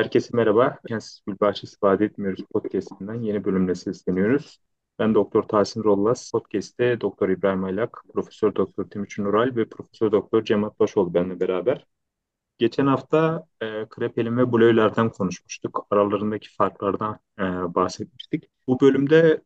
[0.00, 0.78] Herkese merhaba.
[0.88, 4.60] Kensiz Gülbahçesi Vaat Etmiyoruz podcast'inden yeni bölümle sesleniyoruz.
[4.98, 6.30] Ben Doktor Tahsin Rollas.
[6.30, 11.86] Podcast'te Doktor İbrahim Aylak, Profesör Doktor Timuçin Ural ve Profesör Doktor Cemat Başoğlu benimle beraber.
[12.58, 15.86] Geçen hafta e, Krepelin ve Bleuler'den konuşmuştuk.
[15.90, 17.42] Aralarındaki farklardan e,
[17.74, 18.50] bahsetmiştik.
[18.66, 19.42] Bu bölümde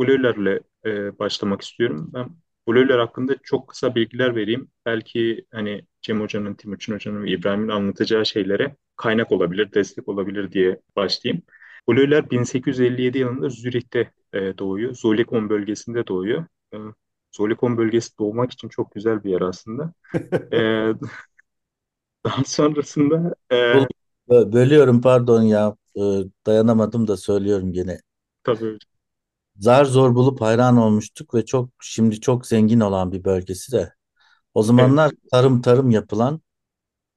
[0.00, 2.10] Bleuler'le e, başlamak istiyorum.
[2.14, 2.30] Ben
[2.68, 4.70] Bleuler hakkında çok kısa bilgiler vereyim.
[4.84, 10.80] Belki hani Cem Hoca'nın, Timuçin Hoca'nın ve İbrahim'in anlatacağı şeylere kaynak olabilir, destek olabilir diye
[10.96, 11.42] başlayayım.
[11.88, 14.94] Bleuler 1857 yılında Zürih'te e, doğuyor.
[14.94, 16.46] Zolikon bölgesinde doğuyor.
[16.74, 16.76] E,
[17.36, 19.92] Zolikon bölgesi doğmak için çok güzel bir yer aslında.
[20.52, 20.58] e,
[22.24, 23.86] daha sonrasında e,
[24.28, 28.00] Bölüyorum pardon ya Ee, dayanamadım da söylüyorum gene.
[28.42, 28.78] tabii
[29.58, 33.92] Zar zor bulup hayran olmuştuk ve çok şimdi çok zengin olan bir bölgesi de.
[34.54, 36.40] O evet, zamanlar tarım tarım yapılan e,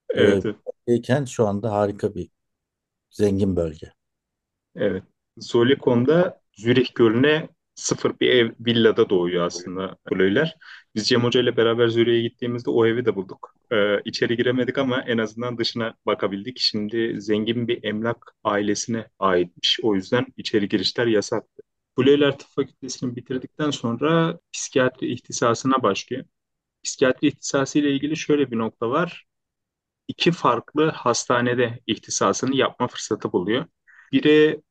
[0.09, 0.43] evet,
[0.87, 2.29] bölgeyken şu anda harika bir
[3.09, 3.93] zengin bölge.
[4.75, 5.03] evet.
[5.37, 10.57] Zolikon'da Zürih Gölü'ne sıfır bir ev, villada doğuyor aslında Bleuler.
[10.95, 13.55] Biz Cem Hoca ile beraber Zürih'e gittiğimizde o evi de bulduk.
[13.71, 16.59] Ee, içeri giremedik ama en azından dışına bakabildik.
[16.59, 19.79] Şimdi zengin bir emlak ailesine aitmiş.
[19.83, 21.43] O yüzden içeri girişler yasak.
[21.97, 26.25] Bleuler Tıp Fakültesini bitirdikten sonra psikiyatri ihtisasına başlıyor.
[26.83, 29.25] Psikiyatri ihtisası ile ilgili şöyle bir nokta var.
[30.09, 33.67] İki farklı hastanede ihtisasını yapma fırsatı buluyor.
[34.13, 34.63] Biri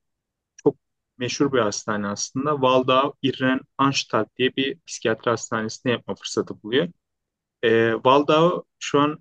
[0.64, 0.76] çok
[1.18, 2.52] meşhur bir hastane aslında.
[2.52, 6.88] Waldau Irren-Anstalt diye bir psikiyatri hastanesinde yapma fırsatı buluyor.
[7.64, 9.18] E, Waldau şu an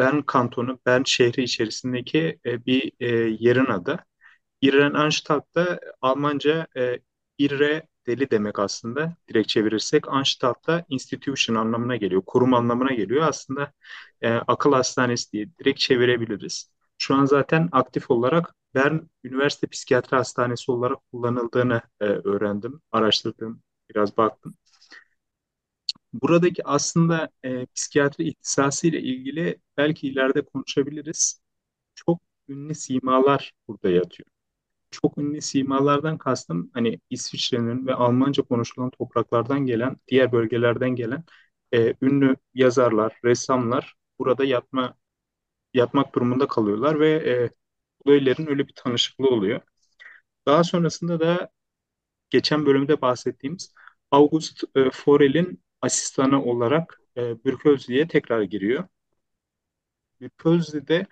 [0.00, 3.06] Bern kantonu, Bern şehri içerisindeki e, bir e,
[3.40, 4.04] yerin adı.
[4.62, 7.00] Irrenanstalt da Almanca e,
[7.38, 9.16] irre deli demek aslında.
[9.28, 12.22] Direkt çevirirsek Anstalt da institution anlamına geliyor.
[12.26, 13.28] Kurum anlamına geliyor.
[13.28, 13.72] Aslında
[14.22, 16.72] e, akıl hastanesi diye direkt çevirebiliriz.
[16.98, 22.80] Şu an zaten aktif olarak Bern Üniversite Psikiyatri Hastanesi olarak kullanıldığını e, öğrendim.
[22.92, 24.54] Araştırdım, biraz baktım.
[26.12, 31.40] Buradaki aslında e, psikiyatri ihtisası ile ilgili belki ileride konuşabiliriz.
[31.94, 34.37] Çok ünlü simalar burada yatıyor
[34.90, 41.24] çok ünlü simalardan kastım hani İsviçre'nin ve Almanca konuşulan topraklardan gelen, diğer bölgelerden gelen
[41.74, 44.94] e, ünlü yazarlar, ressamlar burada yatma
[45.74, 47.50] yatmak durumunda kalıyorlar ve e,
[48.06, 49.60] böylerin öyle bir tanışıklığı oluyor.
[50.46, 51.50] Daha sonrasında da
[52.30, 53.74] geçen bölümde bahsettiğimiz
[54.10, 58.84] August e, Forel'in asistanı olarak e, Bürkölzli'ye tekrar giriyor.
[60.20, 61.06] Bürkölzli'de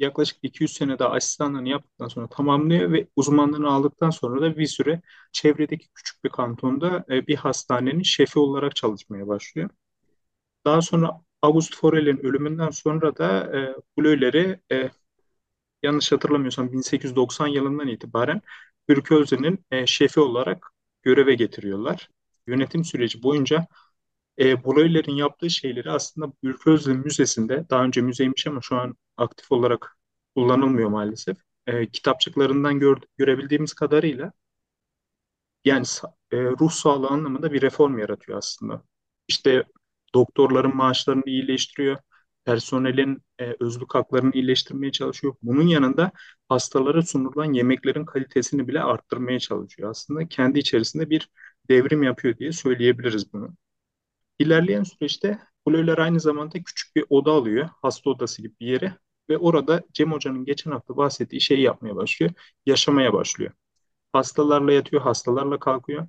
[0.00, 5.02] yaklaşık 200 sene daha asistanlığını yaptıktan sonra tamamlıyor ve uzmanlığını aldıktan sonra da bir süre
[5.32, 9.70] çevredeki küçük bir kantonda e, bir hastanenin şefi olarak çalışmaya başlıyor.
[10.64, 14.90] Daha sonra August Forel'in ölümünden sonra da e, Bleuler'i e,
[15.82, 18.42] yanlış hatırlamıyorsam 1890 yılından itibaren
[18.88, 20.66] Bürkölze'nin e, şefi olarak
[21.02, 22.10] göreve getiriyorlar.
[22.46, 23.66] Yönetim süreci boyunca
[24.40, 29.96] e, Bleuler'in yaptığı şeyleri aslında Bürkölze Müzesi'nde, daha önce müzeymiş ama şu an aktif olarak
[30.36, 31.36] kullanılmıyor maalesef.
[31.66, 34.32] E, kitapçıklarından gör, görebildiğimiz kadarıyla
[35.64, 35.84] yani
[36.32, 38.82] e, ruh sağlığı anlamında bir reform yaratıyor aslında.
[39.28, 39.64] İşte
[40.14, 41.96] doktorların maaşlarını iyileştiriyor,
[42.44, 45.34] personelin e, özlük haklarını iyileştirmeye çalışıyor.
[45.42, 46.12] Bunun yanında
[46.48, 49.90] hastalara sunulan yemeklerin kalitesini bile arttırmaya çalışıyor.
[49.90, 51.30] Aslında kendi içerisinde bir
[51.70, 53.56] devrim yapıyor diye söyleyebiliriz bunu.
[54.40, 58.98] İlerleyen süreçte Bleuler aynı zamanda küçük bir oda alıyor, hasta odası gibi bir yere
[59.30, 62.32] ve orada Cem Hoca'nın geçen hafta bahsettiği şeyi yapmaya başlıyor,
[62.66, 63.52] yaşamaya başlıyor.
[64.12, 66.08] Hastalarla yatıyor, hastalarla kalkıyor.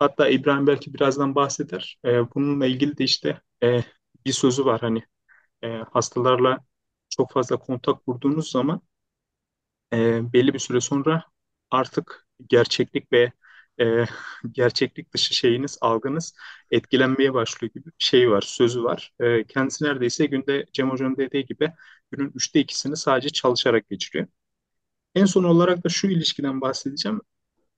[0.00, 1.98] Hatta İbrahim belki birazdan bahseder.
[2.06, 3.84] Ee, bununla ilgili de işte e,
[4.26, 5.04] bir sözü var hani
[5.62, 6.58] e, hastalarla
[7.10, 8.82] çok fazla kontak kurduğunuz zaman
[9.92, 11.24] e, belli bir süre sonra
[11.70, 13.32] artık gerçeklik ve
[13.80, 14.04] e,
[14.52, 16.34] gerçeklik dışı şeyiniz, algınız
[16.70, 19.14] etkilenmeye başlıyor gibi bir şey var, sözü var.
[19.20, 21.72] E, kendisi neredeyse günde Cem Hoca'nın dediği gibi
[22.10, 24.26] günün üçte ikisini sadece çalışarak geçiriyor.
[25.14, 27.20] En son olarak da şu ilişkiden bahsedeceğim.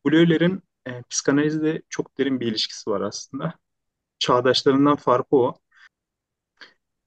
[0.06, 3.54] Bleuler'in e, psikanalizde çok derin bir ilişkisi var aslında.
[4.18, 5.58] Çağdaşlarından farkı o.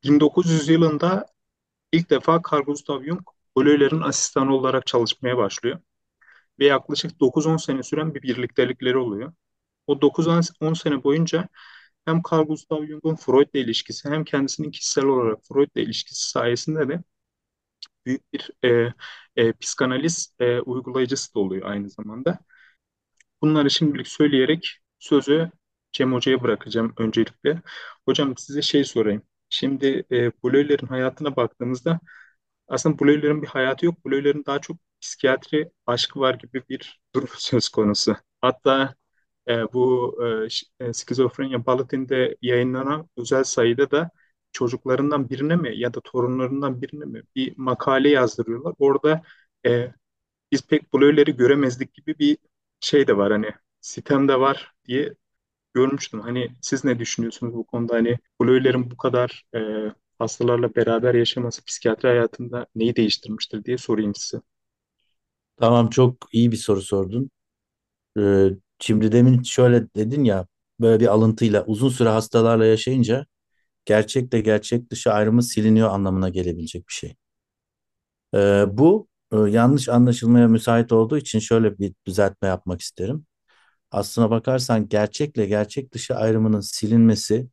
[0.03, 1.25] 1900 yılında
[1.91, 3.21] ilk defa Carl Gustav Jung
[3.57, 5.79] Bleuler'in asistanı olarak çalışmaya başlıyor
[6.63, 9.33] ve yaklaşık 9-10 sene süren bir birliktelikleri oluyor.
[9.87, 11.49] O 9-10 sene boyunca
[12.05, 17.03] hem Carl Gustav Jung'un Freud'la ilişkisi hem kendisinin kişisel olarak Freud'la ilişkisi sayesinde de
[18.05, 18.93] büyük bir e,
[19.35, 22.39] e, psikanaliz e, uygulayıcısı da oluyor aynı zamanda.
[23.41, 25.51] Bunları şimdilik söyleyerek sözü
[25.91, 27.61] Cem Hoca'ya bırakacağım öncelikle.
[28.05, 29.23] Hocam size şey sorayım.
[29.49, 31.99] Şimdi e, Bleuler'in hayatına baktığımızda
[32.67, 34.05] aslında Bleuler'in bir hayatı yok.
[34.05, 38.17] Bleuler'in daha çok psikiyatri aşkı var gibi bir durum söz konusu.
[38.41, 38.95] Hatta
[39.49, 40.15] e, bu
[40.81, 44.09] e, e, Skizofrenya Bulletin'de yayınlanan özel sayıda da
[44.51, 48.73] çocuklarından birine mi ya da torunlarından birine mi bir makale yazdırıyorlar.
[48.79, 49.23] Orada
[49.67, 49.93] e,
[50.51, 52.37] biz pek Bleuler'i göremezdik gibi bir
[52.79, 53.51] şey de var hani
[53.81, 55.15] sitem de var diye
[55.73, 56.19] görmüştüm.
[56.21, 57.95] Hani siz ne düşünüyorsunuz bu konuda?
[57.95, 59.59] Hani Bleuler'in bu kadar e,
[60.19, 64.41] hastalarla beraber yaşaması psikiyatri hayatında neyi değiştirmiştir diye sorayım size.
[65.57, 67.31] Tamam çok iyi bir soru sordun.
[68.19, 70.47] Ee, şimdi demin şöyle dedin ya
[70.81, 73.25] böyle bir alıntıyla uzun süre hastalarla yaşayınca
[73.85, 77.15] gerçekle gerçek dışı ayrımı siliniyor anlamına gelebilecek bir şey.
[78.35, 83.25] Ee, bu e, yanlış anlaşılmaya müsait olduğu için şöyle bir düzeltme yapmak isterim.
[83.91, 87.49] Aslına bakarsan gerçekle gerçek dışı ayrımının silinmesi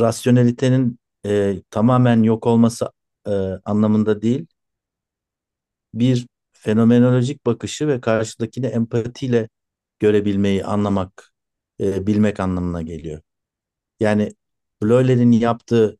[0.00, 2.90] rasyonelitenin e, tamamen yok olması
[3.28, 3.30] e,
[3.64, 4.46] anlamında değil,
[5.94, 6.26] bir
[6.60, 9.48] fenomenolojik bakışı ve karşıdakini empatiyle
[10.00, 11.32] görebilmeyi anlamak,
[11.80, 13.20] e, bilmek anlamına geliyor.
[14.00, 14.32] Yani
[14.82, 15.98] Bleuler'in yaptığı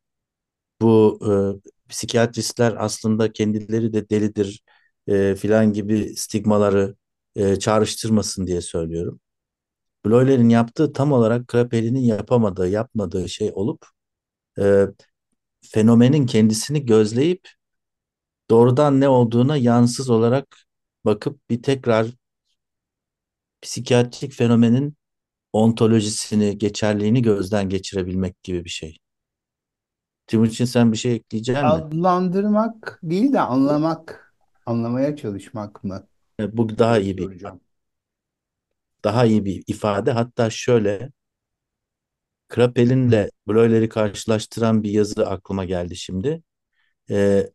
[0.81, 1.33] bu e,
[1.89, 4.63] psikiyatristler aslında kendileri de delidir
[5.07, 6.95] e, filan gibi stigmaları
[7.35, 9.19] e, çağrıştırmasın diye söylüyorum.
[10.05, 13.85] Bleuler'in yaptığı tam olarak Kraepel'in yapamadığı, yapmadığı şey olup
[14.59, 14.85] e,
[15.61, 17.49] fenomenin kendisini gözleyip
[18.51, 20.57] doğrudan ne olduğuna yansız olarak
[21.05, 22.07] bakıp bir tekrar
[23.61, 24.97] psikiyatrik fenomenin
[25.53, 28.97] ontolojisini, geçerliğini gözden geçirebilmek gibi bir şey.
[30.27, 31.85] Timuçin sen bir şey ekleyecek mi?
[31.91, 36.07] Adlandırmak değil de anlamak, anlamaya çalışmak mı
[36.39, 37.61] E, Bu daha iyi bir soracağım.
[39.03, 40.11] daha iyi bir ifade.
[40.11, 41.09] Hatta şöyle
[42.49, 46.43] Krapelin'le Bleuler'i karşılaştıran bir yazı aklıma geldi şimdi.
[47.11, 47.47] E,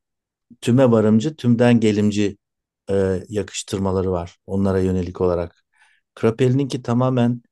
[0.61, 2.39] tüme varımcı, tümden gelimci
[2.91, 5.65] e, yakıştırmaları var onlara yönelik olarak.
[6.15, 7.43] Krapelin'inki tamamen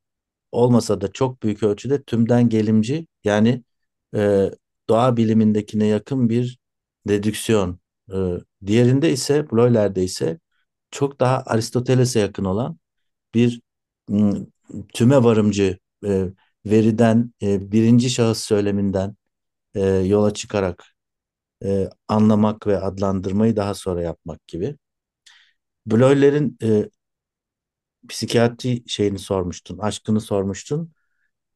[0.53, 3.65] olmasa da çok büyük ölçüde tümden gelimci yani
[4.17, 4.51] e,
[4.89, 6.59] doğa bilimindekine yakın bir
[7.09, 7.81] dedüksiyon.
[8.13, 8.17] E,
[8.67, 10.39] diğerinde ise Bleuler'de ise
[10.91, 12.79] çok daha Aristoteles'e yakın olan
[13.35, 13.61] bir
[14.95, 16.27] tüme varımcı e,
[16.67, 19.17] veriden e, birinci şahıs söyleminden
[19.75, 20.94] e, yola çıkarak
[21.65, 24.77] e, anlamak ve adlandırmayı daha sonra yapmak gibi.
[25.87, 26.89] Bleuler'in e,
[28.09, 30.93] psikiyatri şeyini sormuştun, aşkını sormuştun.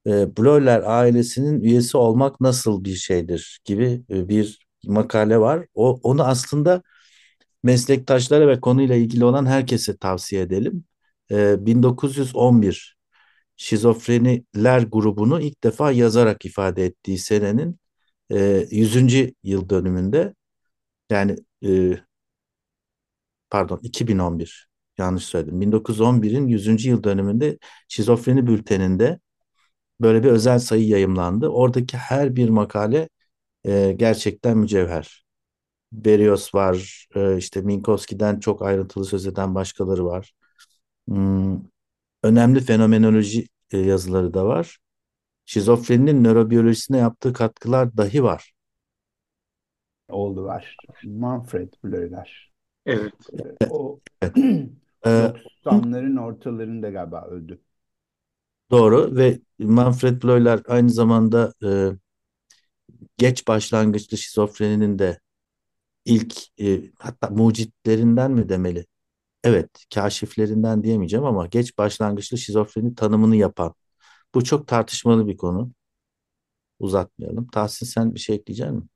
[0.06, 5.66] E, Bleuler ailesinin üyesi olmak nasıl bir şeydir gibi e, bir makale var.
[5.74, 6.82] O onu aslında
[7.62, 10.84] meslektaşlara ve konuyla ilgili olan herkese tavsiye edelim.
[11.30, 12.98] E, 1911
[13.56, 17.78] Şizofreniler grubunu ilk defa yazarak ifade ettiği senenin
[18.30, 19.34] e, 100.
[19.42, 20.34] yıl dönümünde
[21.10, 21.36] yani
[21.66, 21.98] e,
[23.50, 25.60] pardon 2011 yanlış söyledim.
[25.60, 26.88] 1911'in 100.
[26.88, 27.58] yıl dönümünde
[27.88, 29.20] Şizofreni Bülteni'nde
[30.00, 31.48] böyle bir özel sayı yayımlandı.
[31.48, 33.08] Oradaki her bir makale
[33.64, 35.24] e, gerçekten mücevher.
[35.92, 40.32] Berrios var, e, işte Minkowski'den çok ayrıntılı söz eden başkaları var.
[41.08, 41.60] Hmm,
[42.22, 44.78] önemli fenomenoloji e, yazıları da var.
[45.48, 48.52] Şizofreninin nörobiyolojisine yaptığı katkılar dahi var.
[50.08, 50.76] Oldu var.
[51.04, 52.52] Manfred Bleuler.
[52.86, 53.12] Evet.
[53.62, 54.36] Ee, o Evet.
[55.06, 55.32] E,
[55.64, 57.60] 90'ların ortalarında galiba öldü.
[58.70, 61.92] doğru ve Manfred Bleuler aynı zamanda e,
[63.18, 65.20] geç başlangıçlı şizofreninin de
[66.04, 68.86] ilk e, hatta mucitlerinden mi demeli?
[69.44, 73.74] Evet, kaşiflerinden diyemeyeceğim ama geç başlangıçlı şizofreni tanımını yapan.
[74.34, 75.72] Bu çok tartışmalı bir konu.
[76.78, 77.46] Uzatmayalım.
[77.46, 78.90] Tahsin sen bir şey ekleyecek misin?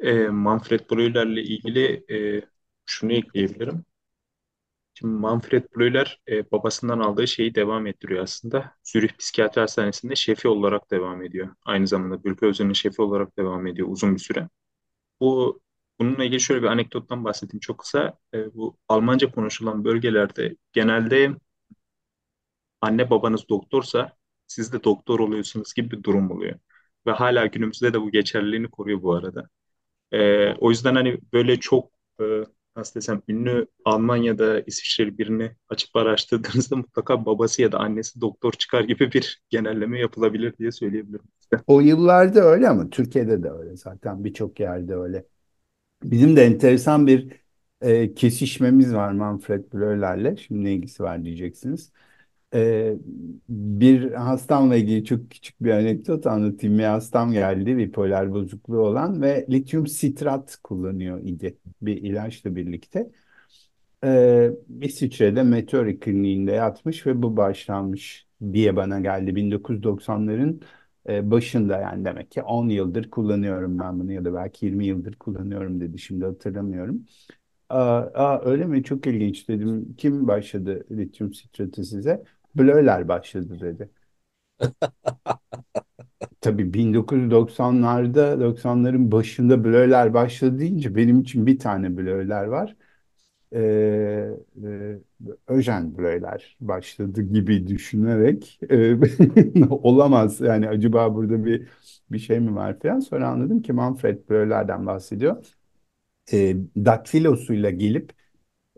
[0.00, 2.42] E, Manfred Bleuler'le ilgili e,
[2.86, 3.84] şunu ekleyebilirim.
[4.94, 8.72] Şimdi Manfred Bleuler e, babasından aldığı şeyi devam ettiriyor aslında.
[8.82, 11.48] Zürih Psikiyatri Hastanesi'nde şefi olarak devam ediyor.
[11.64, 14.48] Aynı zamanda Bülpözer'in şefi olarak devam ediyor uzun bir süre.
[15.20, 15.60] Bu
[16.00, 18.18] bununla ilgili şöyle bir anekdottan bahsedeyim çok kısa.
[18.34, 21.36] E, bu Almanca konuşulan bölgelerde genelde
[22.80, 24.16] anne babanız doktorsa
[24.54, 26.58] siz de doktor oluyorsunuz gibi bir durum oluyor.
[27.06, 29.48] Ve hala günümüzde de bu geçerliliğini koruyor bu arada.
[30.12, 32.24] Ee, o yüzden hani böyle çok e,
[32.76, 38.84] nasıl desem ünlü Almanya'da İsviçreli birini açıp araştırdığınızda mutlaka babası ya da annesi doktor çıkar
[38.84, 41.26] gibi bir genelleme yapılabilir diye söyleyebilirim.
[41.66, 45.26] O yıllarda öyle ama Türkiye'de de öyle zaten birçok yerde öyle.
[46.04, 47.32] Bizim de enteresan bir
[47.80, 50.36] e, kesişmemiz var Manfred Bleuler'le.
[50.36, 51.92] Şimdi ne ilgisi var diyeceksiniz.
[52.54, 52.94] E,
[53.48, 56.78] bir hastamla ilgili çok küçük bir anekdot anlatayım.
[56.78, 63.10] Bir hastam geldi bipolar bozukluğu olan ve lityum sitrat kullanıyor idi bir ilaçla birlikte.
[64.04, 64.50] e,
[64.82, 69.36] İsviçre'de Meteor Kliniğinde yatmış ve bu başlanmış diye bana geldi.
[69.36, 70.62] 1990'ların
[71.08, 75.14] e, başında yani demek ki 10 yıldır kullanıyorum ben bunu ya da belki 20 yıldır
[75.16, 75.98] kullanıyorum dedi.
[75.98, 77.06] Şimdi hatırlamıyorum.
[77.68, 78.84] Aa, aa, öyle mi?
[78.84, 79.94] Çok ilginç dedim.
[79.98, 82.24] Kim başladı lityum sitratı size?
[82.54, 83.90] Blöler başladı dedi.
[86.40, 92.76] Tabii 1990'larda 90'ların başında blöler başladı deyince benim için bir tane blöler var.
[93.54, 94.30] Ee,
[94.64, 94.98] e,
[95.48, 98.96] Öjen blöler başladı gibi düşünerek e,
[99.70, 101.68] olamaz yani acaba burada bir
[102.12, 103.00] bir şey mi var falan.
[103.00, 105.46] Sonra anladım ki Manfred blölerden bahsediyor.
[106.32, 108.12] E, daktilosuyla gelip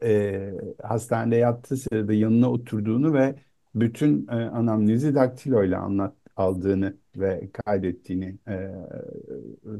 [0.04, 0.52] e,
[0.84, 3.36] hastanede yattığı sırada yanına oturduğunu ve
[3.76, 8.70] bütün e, anamnezi daktiloyla anlat aldığını ve kaydettiğini e,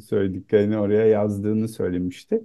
[0.00, 2.44] söylediklerini oraya yazdığını söylemişti.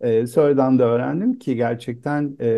[0.00, 2.48] E, sonradan da öğrendim ki gerçekten e,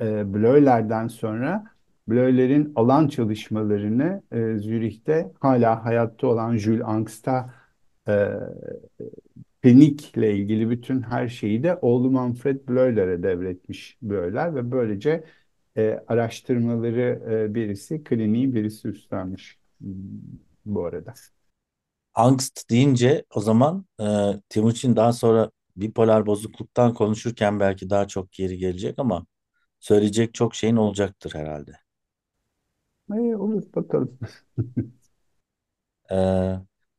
[0.00, 1.64] e, Bleuler'den sonra
[2.08, 7.54] Bleuler'in alan çalışmalarını e, Zürih'te hala hayatta olan Jules Angst'a
[8.08, 8.30] e,
[9.62, 15.24] klinikle ilgili bütün her şeyi de oğlu Manfred Bleuler'e devretmiş Bleuler ve böylece
[15.76, 19.90] e, araştırmaları e, birisi kliniği birisi üstlenmiş hmm,
[20.66, 21.14] bu arada.
[22.14, 24.04] Angst deyince o zaman e,
[24.48, 29.26] Timuçin daha sonra bipolar bozukluktan konuşurken belki daha çok geri gelecek ama
[29.80, 31.72] söyleyecek çok şeyin olacaktır herhalde.
[33.14, 34.18] E, olur bakalım.
[36.10, 36.14] E,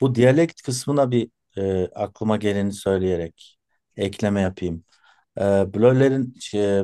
[0.01, 3.59] bu diyalekt kısmına bir e, aklıma geleni söyleyerek
[3.97, 4.83] ekleme yapayım.
[5.37, 5.41] E,
[5.73, 6.83] Blöler'in şey,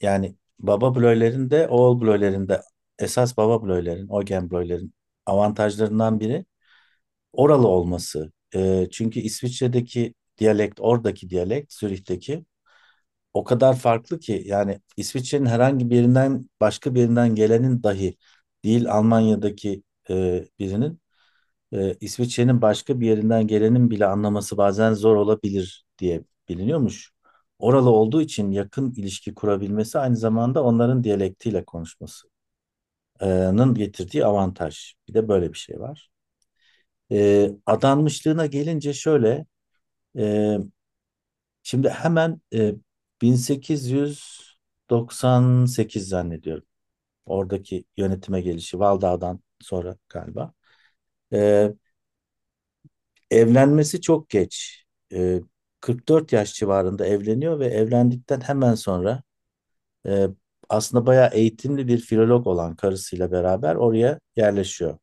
[0.00, 2.62] yani baba Blöler'in de oğul Blöler'in de
[2.98, 4.94] esas baba Blöler'in, Eugen Blöler'in
[5.26, 6.44] avantajlarından biri
[7.32, 8.32] oralı olması.
[8.54, 12.44] E, çünkü İsviçre'deki diyalekt, oradaki diyalekt, Zürih'teki
[13.34, 18.16] o kadar farklı ki yani İsviçre'nin herhangi bir yerinden başka bir yerinden gelenin dahi
[18.64, 21.00] değil Almanya'daki e, birinin
[21.72, 27.12] e, İsviçre'nin başka bir yerinden gelenin bile anlaması bazen zor olabilir diye biliniyormuş.
[27.58, 32.30] Oralı olduğu için yakın ilişki kurabilmesi aynı zamanda onların diyalektiyle konuşmasının
[33.74, 34.94] getirdiği avantaj.
[35.08, 36.10] Bir de böyle bir şey var.
[37.12, 39.46] E, adanmışlığına gelince şöyle
[40.18, 40.58] e,
[41.62, 42.74] şimdi hemen e,
[43.22, 46.64] 1898 zannediyorum.
[47.26, 50.52] Oradaki yönetime gelişi Waldau'dan sonra galiba.
[51.32, 51.72] Ee,
[53.30, 54.84] evlenmesi çok geç.
[55.12, 55.40] Ee,
[55.80, 59.22] 44 yaş civarında evleniyor ve evlendikten hemen sonra
[60.06, 60.28] e,
[60.68, 64.98] aslında bayağı eğitimli bir filolog olan karısıyla beraber oraya yerleşiyor.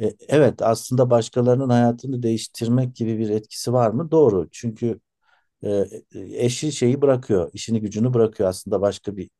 [0.00, 4.10] E, evet aslında başkalarının hayatını değiştirmek gibi bir etkisi var mı?
[4.10, 4.48] Doğru.
[4.52, 5.00] Çünkü
[5.64, 5.84] e,
[6.14, 9.30] eşi şeyi bırakıyor, işini gücünü bırakıyor aslında başka bir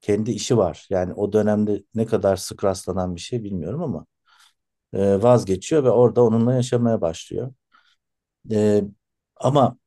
[0.00, 0.86] kendi işi var.
[0.90, 4.06] Yani o dönemde ne kadar sık rastlanan bir şey bilmiyorum ama
[4.94, 7.54] e, vazgeçiyor ve orada onunla yaşamaya başlıyor.
[8.52, 8.84] E,
[9.36, 9.78] ama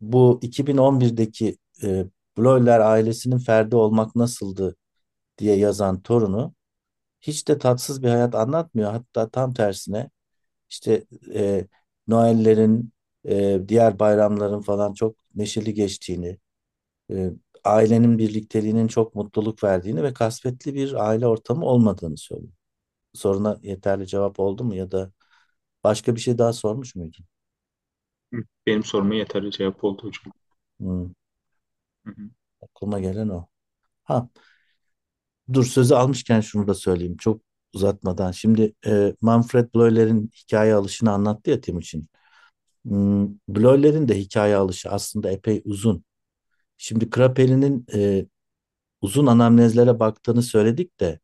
[0.00, 2.06] bu 2011'deki e,
[2.38, 4.76] Bloyler ailesinin ferdi olmak nasıldı
[5.38, 6.54] diye yazan torunu
[7.20, 8.92] hiç de tatsız bir hayat anlatmıyor.
[8.92, 10.10] Hatta tam tersine
[10.70, 11.04] işte
[11.34, 11.66] e,
[12.08, 12.92] Noel'lerin,
[13.28, 16.38] e, diğer bayramların falan çok neşeli geçtiğini,
[17.12, 17.30] e,
[17.64, 22.52] ailenin birlikteliğinin çok mutluluk verdiğini ve kasvetli bir aile ortamı olmadığını söylüyor.
[23.14, 25.12] Soruna yeterli cevap oldu mu ya da
[25.84, 27.26] başka bir şey daha sormuş muydun?
[28.66, 30.32] Benim soruma yeterli cevap oldu hocam.
[30.80, 31.12] Hmm,
[32.04, 32.30] Hı hı.
[32.62, 33.48] aklıma gelen o.
[34.04, 34.28] Ha,
[35.52, 37.40] dur sözü almışken şunu da söyleyeyim çok
[37.74, 38.30] uzatmadan.
[38.32, 42.08] Şimdi e, Manfred Bleuler'in hikaye alışını anlattı ya Timuçin.
[42.86, 46.04] Hmm, Bleuler'in de hikaye alışı aslında epey uzun.
[46.78, 48.26] Şimdi Krapeli'nin e,
[49.02, 51.20] uzun anamnezlere baktığını söyledik de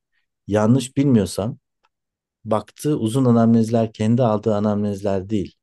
[0.48, 1.58] yanlış bilmiyorsam
[2.44, 5.54] baktığı uzun anamnezler kendi aldığı anamnezler değil.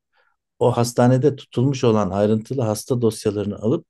[0.62, 3.86] O hastanede tutulmuş olan ayrıntılı hasta dosyalarını alıp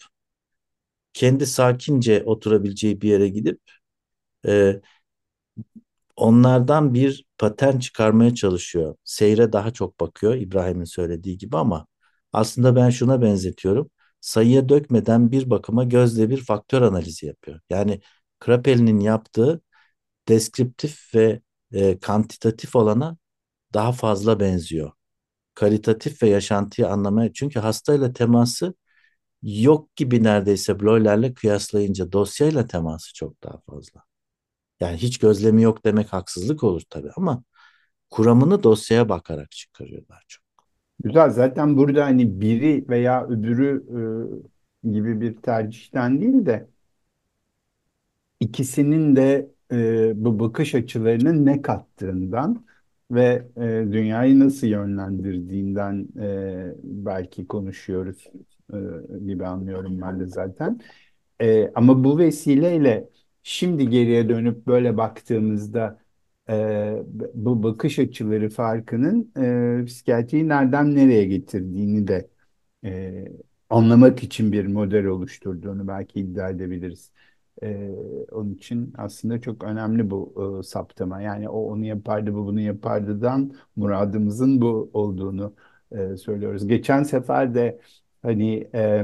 [1.14, 3.62] kendi sakince oturabileceği bir yere gidip
[4.48, 4.82] e,
[6.16, 8.96] onlardan bir patern çıkarmaya çalışıyor.
[9.04, 11.88] Seyre daha çok bakıyor İbrahim'in söylediği gibi ama
[12.34, 13.90] aslında ben şuna benzetiyorum.
[14.22, 17.60] Sayıya dökmeden bir bakıma gözle bir faktör analizi yapıyor.
[17.70, 18.02] Yani
[18.40, 19.62] Krapel'in yaptığı
[20.30, 21.42] deskriptif ve
[21.74, 23.18] e, kantitatif olana
[23.76, 24.92] daha fazla benziyor.
[25.62, 28.74] Kalitatif ve yaşantıyı anlamaya çünkü hastayla teması
[29.44, 34.04] yok gibi neredeyse Bloyler'le kıyaslayınca dosyayla teması çok daha fazla.
[34.80, 37.44] Yani hiç gözlemi yok demek haksızlık olur tabii ama
[38.12, 40.46] kuramını dosyaya bakarak çıkarıyorlar çok.
[41.04, 41.30] Güzel.
[41.30, 43.84] Zaten burada hani biri veya öbürü
[44.86, 46.68] e, gibi bir tercihten değil de
[48.40, 52.66] ikisinin de e, bu bakış açılarının ne kattığından
[53.12, 53.62] ve e,
[53.94, 58.28] dünyayı nasıl yönlendirdiğinden e, belki konuşuyoruz
[58.74, 58.78] e,
[59.28, 60.80] gibi anlıyorum ben de zaten.
[61.42, 63.10] E, ama bu vesileyle
[63.44, 66.00] şimdi geriye dönüp böyle baktığımızda
[66.50, 67.04] e,
[67.34, 69.32] bu bakış açıları farkının
[69.82, 72.30] e, psikiyatriyi nereden nereye getirdiğini de
[72.86, 73.26] e,
[73.70, 77.12] anlamak için bir model oluşturduğunu belki iddia edebiliriz.
[77.64, 77.90] E,
[78.32, 81.22] onun için aslında çok önemli bu e, saptama.
[81.22, 85.56] Yani o onu yapardı, bu bunu yapardıdan muradımızın bu olduğunu
[85.92, 86.68] e, söylüyoruz.
[86.68, 87.82] Geçen sefer de
[88.22, 89.04] hani e,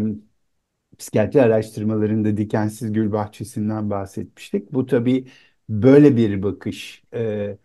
[0.97, 4.73] psikiyatri araştırmalarında dikensiz gül bahçesinden bahsetmiştik.
[4.73, 5.27] Bu tabii
[5.69, 7.57] böyle bir bakış e,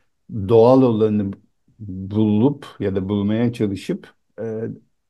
[0.49, 1.31] doğal olanı
[1.79, 4.63] bulup ya da bulmaya çalışıp e,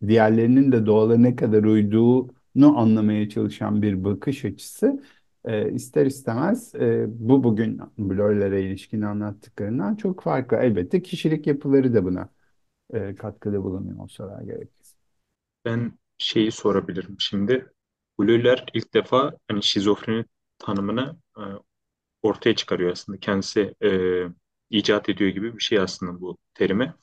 [0.09, 5.03] diğerlerinin de doğala ne kadar uyduğunu anlamaya çalışan bir bakış açısı
[5.45, 10.57] e, ister istemez e, bu bugün blörlere ilişkin anlattıklarından çok farklı.
[10.57, 12.29] Elbette kişilik yapıları da buna
[12.95, 14.69] e, katkıda bulunuyor olsalar gerek.
[15.65, 17.73] Ben şeyi sorabilirim şimdi.
[18.21, 20.25] Bleuler ilk defa hani şizofreni
[20.59, 21.43] tanımını e,
[22.23, 23.19] ortaya çıkarıyor aslında.
[23.21, 23.91] Kendisi e,
[24.71, 26.95] icat ediyor gibi bir şey aslında bu terimi.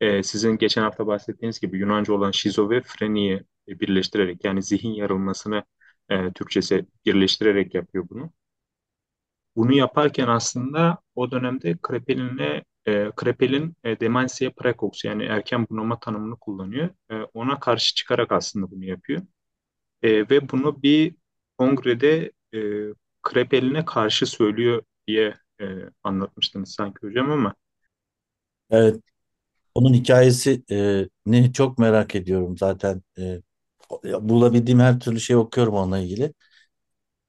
[0.00, 5.64] E, sizin geçen hafta bahsettiğiniz gibi Yunanca olan şizo ve freniyi birleştirerek yani zihin yarılmasını
[6.10, 8.30] e, Türkçesi birleştirerek yapıyor bunu.
[9.56, 16.36] Bunu yaparken aslında o dönemde Krapelin'le e, Krapelin e, demensiye precox yani erken bunama tanımını
[16.36, 16.88] kullanıyor.
[17.10, 19.22] E, ona karşı çıkarak aslında bunu yapıyor.
[20.02, 21.14] E, ve bunu bir
[21.58, 22.60] kongrede e,
[23.22, 25.66] Krapelin'e karşı söylüyor diye e,
[26.04, 27.54] anlatmıştınız sanki hocam ama
[28.70, 29.00] Evet,
[29.74, 33.02] onun hikayesi e, çok merak ediyorum zaten.
[33.18, 33.42] E,
[34.20, 36.34] bulabildiğim her türlü şey okuyorum onunla ilgili.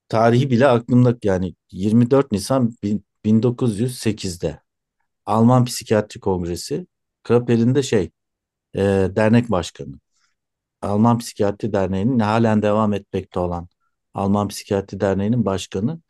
[0.08, 2.74] Tarihi bile aklımda yani 24 Nisan
[3.24, 4.60] 1908'de
[5.26, 6.86] Alman Psikiyatri Kongresi
[7.22, 8.10] Kraper'in de şey
[8.76, 8.80] e,
[9.16, 9.94] dernek başkanı.
[10.82, 13.68] Alman Psikiyatri Derneği'nin halen devam etmekte olan
[14.14, 16.00] Alman Psikiyatri Derneği'nin başkanı.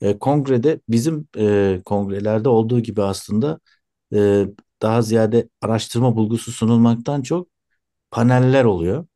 [0.00, 3.60] E, kongrede bizim e, kongrelerde olduğu gibi aslında
[4.14, 4.46] e,
[4.82, 7.48] daha ziyade araştırma bulgusu sunulmaktan çok
[8.10, 9.06] paneller oluyor.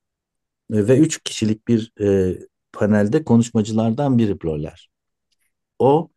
[0.73, 2.39] E, ve üç kişilik bir e,
[2.73, 4.91] panelde konuşmacılardan biri Bloller.
[5.79, 6.11] O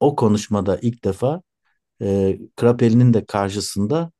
[0.00, 1.42] o konuşmada ilk defa
[2.02, 4.12] e, Krapeli'nin de karşısında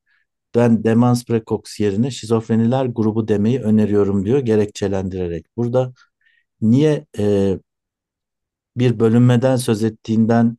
[0.55, 5.47] ben demans precox yerine şizofreniler grubu demeyi öneriyorum diyor gerekçelendirerek.
[5.57, 5.93] Burada
[6.61, 7.59] niye e,
[8.77, 10.59] bir bölünmeden söz ettiğinden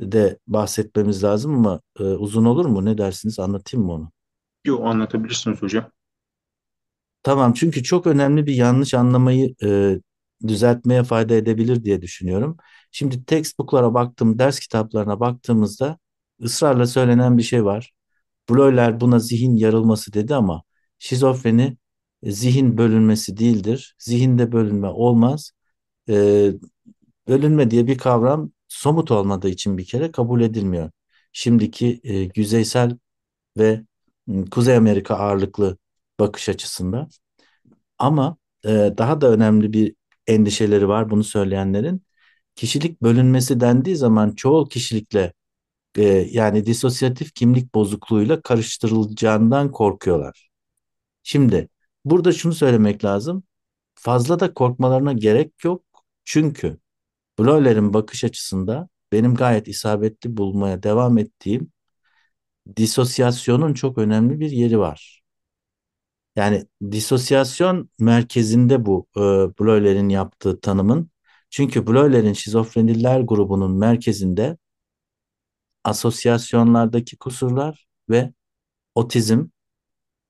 [0.00, 2.84] de bahsetmemiz lazım ama e, uzun olur mu?
[2.84, 3.38] Ne dersiniz?
[3.38, 4.12] Anlatayım mı onu?
[4.64, 5.90] yok anlatabilirsiniz hocam.
[7.22, 9.98] Tamam çünkü çok önemli bir yanlış anlamayı e,
[10.48, 12.56] düzeltmeye fayda edebilir diye düşünüyorum.
[12.90, 15.98] Şimdi textbooklara baktım, ders kitaplarına baktığımızda
[16.42, 17.92] ısrarla söylenen bir şey var.
[18.50, 20.62] Bleuler buna zihin yarılması dedi ama
[20.98, 21.76] şizofreni
[22.22, 23.96] e, zihin bölünmesi değildir.
[23.98, 25.52] Zihinde bölünme olmaz.
[26.10, 26.52] E,
[27.28, 30.90] bölünme diye bir kavram somut olmadığı için bir kere kabul edilmiyor.
[31.32, 32.98] Şimdiki e, yüzeysel
[33.58, 33.84] ve
[34.26, 35.78] m, Kuzey Amerika ağırlıklı
[36.20, 37.08] bakış açısında.
[37.98, 39.94] Ama e, daha da önemli bir
[40.26, 42.02] endişeleri var bunu söyleyenlerin.
[42.56, 45.32] Kişilik bölünmesi dendiği zaman çoğu kişilikle
[45.98, 50.50] e, yani disosyatif kimlik bozukluğuyla karıştırılacağından korkuyorlar.
[51.22, 51.68] Şimdi
[52.04, 53.42] burada şunu söylemek lazım.
[53.94, 55.84] Fazla da korkmalarına gerek yok.
[56.24, 56.78] Çünkü
[57.38, 61.72] Bleuler'in bakış açısında benim gayet isabetli bulmaya devam ettiğim
[62.76, 65.17] disosyasyonun çok önemli bir yeri var.
[66.38, 69.20] Yani disosyasyon merkezinde bu e,
[69.60, 71.10] Bleuler'in yaptığı tanımın.
[71.50, 74.56] Çünkü Bleuler'in şizofreniler grubunun merkezinde
[75.84, 78.32] asosyasyonlardaki kusurlar ve
[78.94, 79.46] otizm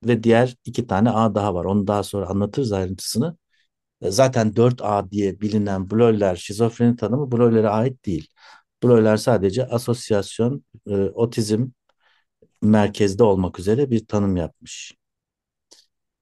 [0.05, 1.65] ve diğer iki tane A daha var.
[1.65, 3.37] Onu daha sonra anlatırız ayrıntısını.
[4.01, 8.29] E, Zaten 4A diye bilinen Bleuler şizofreni tanımı Bleuler'e ait değil.
[8.83, 11.67] Bleuler sadece asosyasyon, e, otizm
[12.61, 14.98] merkezde olmak üzere bir tanım yapmış.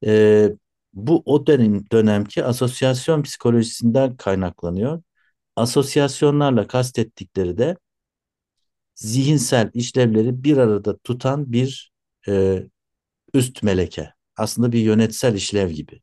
[0.06, 0.50] E,
[0.94, 5.02] bu o dönem dönemki asosyasyon psikolojisinden kaynaklanıyor.
[5.56, 7.78] Asosyasyonlarla kastettikleri de
[8.96, 11.92] zihinsel işlevleri bir arada tutan bir
[12.28, 12.64] e,
[13.34, 14.14] üst meleke.
[14.38, 16.02] Aslında bir yönetsel işlev gibi.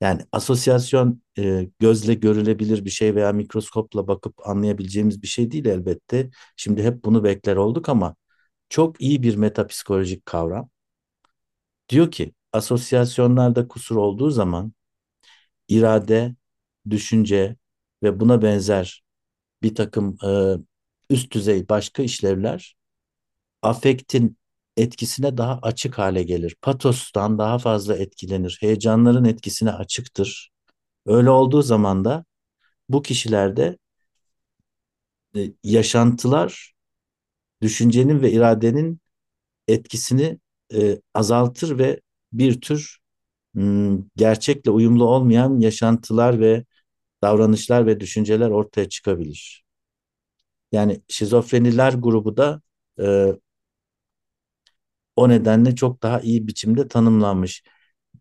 [0.00, 6.30] Yani asosyasyon e, gözle görülebilir bir şey veya mikroskopla bakıp anlayabileceğimiz bir şey değil elbette.
[6.56, 8.16] Şimdi hep bunu bekler olduk ama
[8.70, 10.70] çok iyi bir metapsikolojik kavram.
[11.88, 14.72] Diyor ki asosyasyonlarda kusur olduğu zaman
[15.68, 16.34] irade,
[16.90, 17.56] düşünce
[18.02, 19.02] ve buna benzer
[19.62, 20.56] bir takım e,
[21.10, 22.76] üst düzey başka işlevler
[23.62, 24.36] afektin
[24.76, 26.56] etkisine daha açık hale gelir.
[26.62, 28.58] Patostan daha fazla etkilenir.
[28.60, 30.50] Heyecanların etkisine açıktır.
[31.06, 32.24] Öyle olduğu zaman da
[32.88, 33.78] bu kişilerde
[35.36, 36.72] e, yaşantılar
[37.62, 39.00] düşüncenin ve iradenin
[39.68, 40.38] etkisini
[40.74, 42.00] e, azaltır ve
[42.32, 42.98] bir tür
[43.54, 46.64] m, gerçekle uyumlu olmayan yaşantılar ve
[47.22, 49.64] davranışlar ve düşünceler ortaya çıkabilir.
[50.72, 52.62] Yani şizofreniler grubu da
[53.00, 53.32] e,
[55.16, 57.62] o nedenle çok daha iyi biçimde tanımlanmış.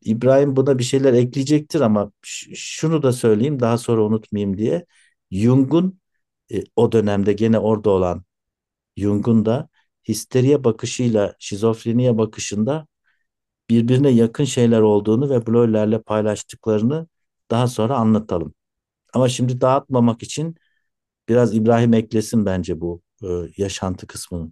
[0.02, 2.12] İbrahim buna bir şeyler ekleyecektir ama
[2.56, 4.86] şunu da söyleyeyim daha sonra unutmayayım diye.
[5.32, 6.00] Jung'un
[6.54, 8.24] e, o dönemde gene orada olan
[8.98, 9.70] Jung'un da
[10.10, 12.88] histeriye bakışıyla şizofreniye bakışında
[13.70, 17.08] birbirine yakın şeyler olduğunu ve Bloyler'le paylaştıklarını
[17.52, 18.54] daha sonra anlatalım.
[19.14, 20.56] Ama şimdi dağıtmamak için
[21.30, 23.28] biraz İbrahim eklesin bence bu e,
[23.58, 24.52] yaşantı kısmını.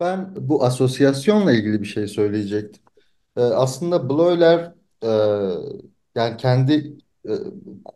[0.00, 2.82] Ben bu asosyasyonla ilgili bir şey söyleyecektim.
[3.36, 5.08] Ee, aslında Bloyler e,
[6.14, 7.32] yani kendi e,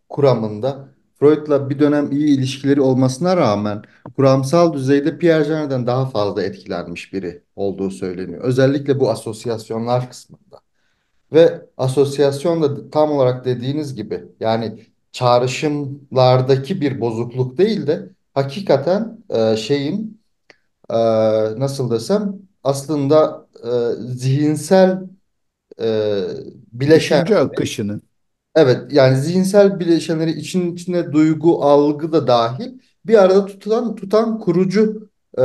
[0.09, 3.81] kuramında Freud'la bir dönem iyi ilişkileri olmasına rağmen
[4.15, 8.43] kuramsal düzeyde Pierre Janer'den daha fazla etkilenmiş biri olduğu söyleniyor.
[8.43, 10.61] Özellikle bu asosyasyonlar kısmında.
[11.33, 19.57] Ve asosyasyon da tam olarak dediğiniz gibi yani çağrışımlardaki bir bozukluk değil de hakikaten e,
[19.57, 20.21] şeyin
[20.89, 20.95] e,
[21.59, 25.01] nasıl desem aslında e, zihinsel
[25.81, 26.13] e,
[26.73, 28.06] bileşen Düşünce akışının.
[28.57, 35.09] Evet yani zihinsel bileşenleri için içine duygu algı da dahil bir arada tutulan tutan kurucu
[35.39, 35.43] e,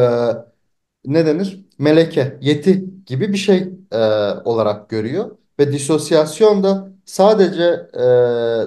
[1.05, 1.67] ne denir?
[1.79, 3.99] Meleke, yeti gibi bir şey e,
[4.45, 5.37] olarak görüyor.
[5.59, 7.63] Ve disosyasyon da sadece
[7.95, 8.01] e,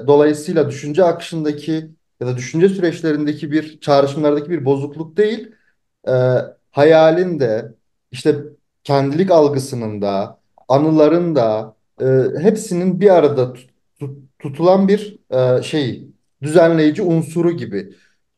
[0.08, 5.52] dolayısıyla düşünce akışındaki ya da düşünce süreçlerindeki bir çağrışımlardaki bir bozukluk değil,
[6.08, 6.14] e,
[6.72, 7.74] hayalin de
[8.12, 8.36] işte
[8.84, 12.06] kendilik algısının da anıların da e,
[12.42, 13.75] hepsinin bir arada tut-
[14.06, 15.20] tut- tutulan bir
[15.60, 16.08] e, şey
[16.42, 17.94] düzenleyici unsuru gibi.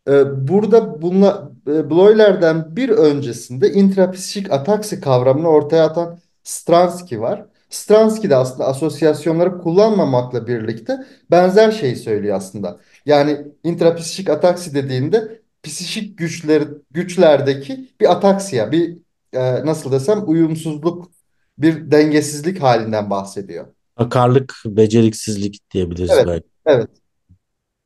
[0.08, 7.46] Ee, Burada bunla, e, Bloyler'den bir öncesinde intrapsişik ataksi kavramını ortaya atan Stransky var.
[7.70, 10.98] Stransky de aslında asosyasyonları kullanmamakla birlikte
[11.32, 12.80] benzer şeyi söylüyor aslında.
[13.06, 18.98] Yani intrapsişik ataksi dediğinde psikik güçler, güçlerdeki bir ataksiya, bir
[19.34, 21.12] e, nasıl desem uyumsuzluk,
[21.58, 23.68] bir dengesizlik halinden bahsediyor.
[23.98, 26.48] Akarlık, beceriksizlik diyebiliriz Evet, belki.
[26.66, 26.90] evet.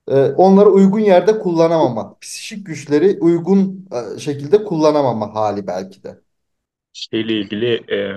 [0.08, 6.22] e, onları uygun yerde kullanamama, psikik güçleri uygun e, şekilde kullanamama hali belki de.
[6.94, 8.16] Şeyle ilgili e,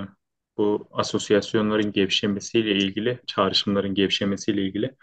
[0.58, 4.96] bu asosyasyonların gevşemesiyle ilgili, çağrışımların gevşemesiyle ilgili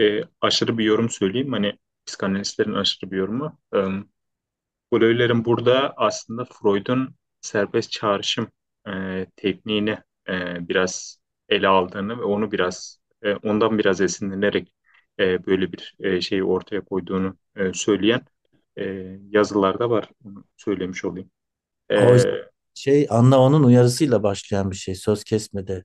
[0.00, 1.52] e, aşırı bir yorum söyleyeyim.
[1.52, 1.72] Hani
[2.06, 3.58] psikanalistlerin aşırı bir yorumu.
[3.76, 3.78] E,
[4.92, 8.48] Bleuler'in burada aslında Freud'un serbest çağrışım
[8.88, 11.18] e, tekniğini e, biraz
[11.52, 14.74] ele aldığını ve onu biraz e, ondan biraz esinlenerek
[15.18, 18.20] e, böyle bir e, şeyi ortaya koyduğunu e, söyleyen
[18.78, 18.84] e,
[19.30, 20.10] yazılarda var.
[20.24, 21.30] Onu söylemiş olayım.
[21.92, 21.96] E,
[22.74, 24.94] şey Anna onun uyarısıyla başlayan bir şey.
[24.94, 25.84] Söz kesmede.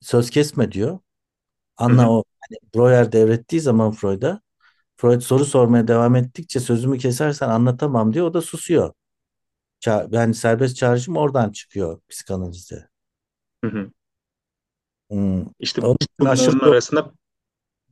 [0.00, 0.98] Söz kesme diyor.
[1.76, 4.42] Anna hı, o hani Breuer devrettiği zaman Freud'a
[4.96, 8.26] Freud soru sormaya devam ettikçe sözümü kesersen anlatamam diyor.
[8.26, 8.94] O da susuyor.
[9.80, 12.88] Ça yani serbest çağrışım oradan çıkıyor psikanalizde.
[13.64, 13.90] hı hı.
[15.10, 15.44] Hmm.
[15.58, 17.12] İşte Onun için aşırı bunların arasında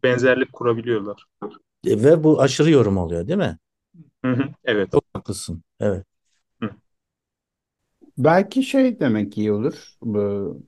[0.05, 1.27] benzerlik kurabiliyorlar.
[1.87, 3.59] ve bu aşırı yorum oluyor değil mi?
[4.25, 4.91] Hı hı, evet.
[4.93, 5.63] Çok haklısın.
[5.81, 6.07] Evet.
[8.19, 9.89] Belki şey demek iyi olur.
[10.03, 10.63] Bu,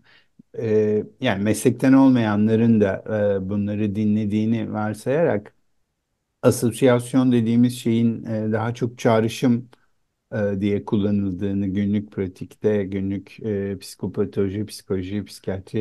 [0.59, 3.05] e, yani meslekten olmayanların da
[3.47, 5.55] e, bunları dinlediğini varsayarak
[6.43, 9.71] asosyasyon dediğimiz şeyin e, daha çok çağrışım
[10.35, 15.81] e, diye kullanıldığını günlük pratikte, günlük e, psikopatoloji, psikoloji, psikiyatri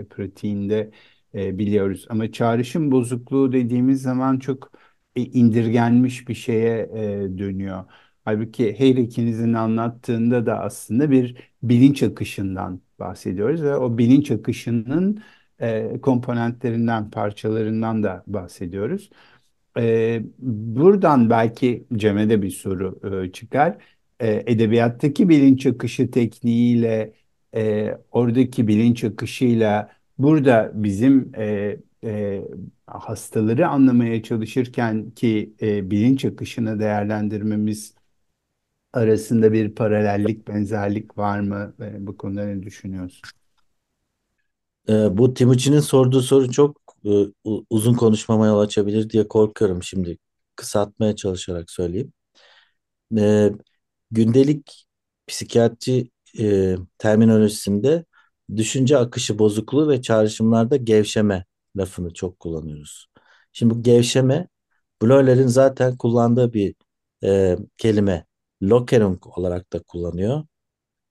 [0.00, 0.90] e, pratiğinde
[1.34, 2.06] e, biliyoruz.
[2.10, 4.72] Ama çağrışım bozukluğu dediğimiz zaman çok
[5.16, 7.84] e, indirgenmiş bir şeye e, dönüyor.
[8.24, 15.22] Halbuki her ikinizin anlattığında da aslında bir bilinç akışından bahsediyoruz ve o bilinç akışının
[15.60, 19.10] e, komponentlerinden, parçalarından da bahsediyoruz.
[19.78, 23.78] Ee, buradan belki Cem'e de bir soru e, çıkar.
[24.20, 27.12] Ee, edebiyattaki bilinç akışı tekniğiyle
[27.54, 32.42] e, oradaki bilinç akışıyla burada bizim e, e,
[32.86, 37.94] hastaları anlamaya çalışırken ki e, bilinç akışını değerlendirmemiz
[38.92, 41.74] arasında bir paralellik, benzerlik var mı?
[41.80, 43.30] E, bu konuda ne düşünüyorsun?
[44.88, 46.87] Ee, bu Timuçin'in sorduğu soru çok e,
[47.70, 50.18] uzun konuşmama yol açabilir diye korkuyorum şimdi.
[50.56, 52.12] kısaltmaya çalışarak söyleyeyim.
[53.18, 53.50] E,
[54.10, 54.86] gündelik
[55.28, 58.04] psikiyatri e, terminolojisinde
[58.56, 61.44] düşünce akışı bozukluğu ve çağrışımlarda gevşeme
[61.76, 63.06] lafını çok kullanıyoruz.
[63.52, 64.48] Şimdi bu gevşeme
[65.02, 66.74] Bleuler'in zaten kullandığı bir
[67.24, 68.26] e, kelime.
[68.62, 70.44] Lockerung olarak da kullanıyor.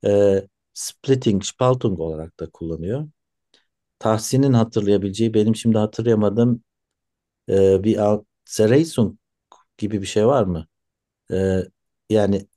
[0.05, 3.07] E, splitting, Spaltung olarak da kullanıyor.
[3.99, 6.63] Tahsin'in hatırlayabileceği, benim şimdi hatırlayamadığım
[7.49, 7.99] e, bir
[8.45, 9.19] Zereysun
[9.77, 10.67] gibi bir şey var mı?
[11.33, 11.63] E,
[12.09, 12.47] yani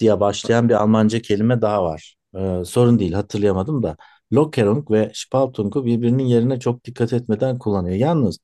[0.00, 2.16] diye başlayan bir Almanca kelime daha var.
[2.36, 3.96] Ee, sorun değil hatırlayamadım da.
[4.32, 7.96] Lockerung ve Spaltung'u birbirinin yerine çok dikkat etmeden kullanıyor.
[7.96, 8.38] Yalnız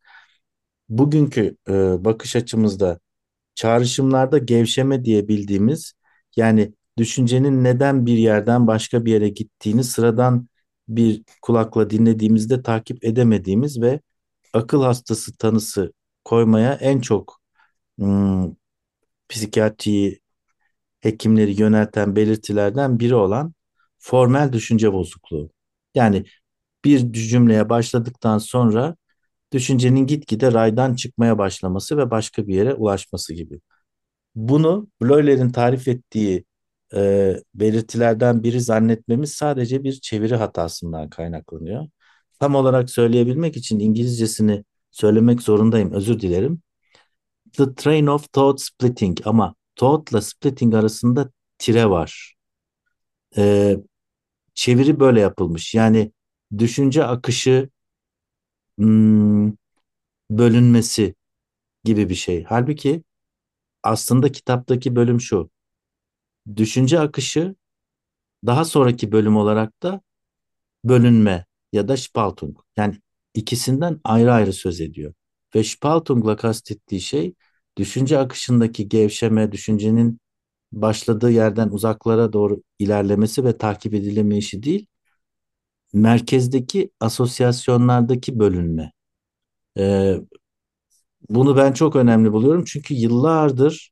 [0.88, 1.72] bugünkü e,
[2.04, 3.00] bakış açımızda
[3.54, 5.94] çağrışımlarda gevşeme diye bildiğimiz
[6.36, 10.48] yani düşüncenin neden bir yerden başka bir yere gittiğini sıradan
[10.88, 14.00] bir kulakla dinlediğimizde takip edemediğimiz ve
[14.52, 15.92] akıl hastası tanısı
[16.24, 17.40] koymaya en çok
[17.98, 18.52] hmm,
[19.28, 20.20] psikiyatriyi
[21.00, 23.54] hekimleri yönelten belirtilerden biri olan
[23.98, 25.50] formel düşünce bozukluğu.
[25.94, 26.24] Yani
[26.84, 28.96] bir cümleye başladıktan sonra
[29.52, 33.60] düşüncenin gitgide raydan çıkmaya başlaması ve başka bir yere ulaşması gibi.
[34.34, 36.44] Bunu Bleuler'in tarif ettiği
[36.94, 41.86] e, belirtilerden biri zannetmemiz sadece bir çeviri hatasından kaynaklanıyor.
[42.40, 46.62] Tam olarak söyleyebilmek için İngilizcesini söylemek zorundayım, özür dilerim.
[47.52, 52.34] The train of thought splitting ama thought'la splitting arasında tire var.
[53.36, 53.76] Ee,
[54.54, 55.74] çeviri böyle yapılmış.
[55.74, 56.12] Yani
[56.58, 57.70] düşünce akışı
[58.78, 59.52] hmm,
[60.30, 61.14] bölünmesi
[61.84, 62.44] gibi bir şey.
[62.44, 63.04] Halbuki
[63.82, 65.50] aslında kitaptaki bölüm şu.
[66.56, 67.54] Düşünce akışı
[68.46, 70.00] daha sonraki bölüm olarak da
[70.84, 72.58] bölünme ya da Spaltung.
[72.76, 72.96] Yani
[73.34, 75.14] ikisinden ayrı ayrı söz ediyor.
[75.54, 77.34] Ve Spaltung'la kastettiği şey
[77.78, 80.20] düşünce akışındaki gevşeme, düşüncenin
[80.72, 84.86] başladığı yerden uzaklara doğru ilerlemesi ve takip edilemeyişi değil,
[85.92, 88.92] merkezdeki asosyasyonlardaki bölünme.
[89.78, 90.16] Ee,
[91.30, 93.90] bunu ben çok önemli buluyorum çünkü yıllardır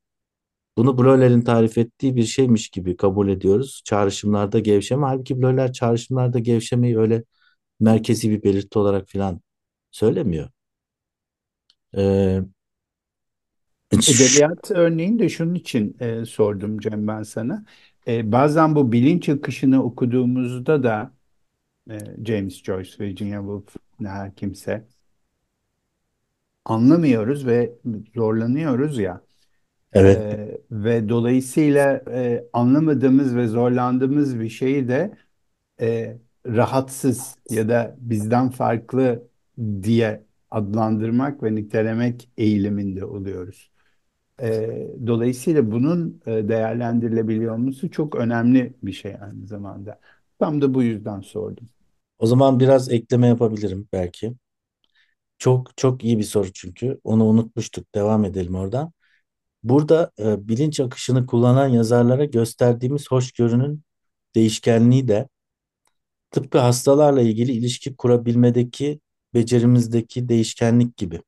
[0.77, 3.83] bunu Bleuler'in tarif ettiği bir şeymiş gibi kabul ediyoruz.
[3.85, 5.07] Çağrışımlarda gevşeme.
[5.07, 7.25] Halbuki Bleuler çağrışımlarda gevşemeyi öyle
[7.81, 9.41] merkezi bir belirti olarak falan
[9.91, 10.51] söylemiyor.
[11.97, 12.41] Ee,
[13.93, 17.65] Edebiyat örneğini de şunun için e, sordum Cem ben sana.
[18.07, 21.15] E, bazen bu bilinç akışını okuduğumuzda da
[21.91, 24.87] e, James Joyce, Virginia Woolf, ne her kimse
[26.65, 27.73] anlamıyoruz ve
[28.15, 29.21] zorlanıyoruz ya.
[29.95, 30.27] Evet.
[30.29, 35.19] E, ve dolayısıyla e, anlamadığımız ve zorlandığımız bir şeyi de
[35.81, 39.29] e, rahatsız ya da bizden farklı
[39.83, 43.71] diye adlandırmak ve nitelemek eğiliminde oluyoruz.
[44.43, 44.71] E,
[45.07, 50.01] dolayısıyla bunun e, değerlendirilebiliyor olması çok önemli bir şey aynı zamanda.
[50.39, 51.69] Tam da bu yüzden sordum.
[52.19, 54.35] O zaman biraz ekleme yapabilirim belki.
[55.39, 57.01] Çok çok iyi bir soru çünkü.
[57.05, 57.95] Onu unutmuştuk.
[57.95, 58.93] Devam edelim oradan.
[59.65, 63.83] Burada e, bilinç akışını kullanan yazarlara gösterdiğimiz hoşgörünün
[64.35, 65.29] değişkenliği de
[66.31, 69.01] tıpkı hastalarla ilgili ilişki kurabilmedeki
[69.35, 71.23] becerimizdeki değişkenlik gibi.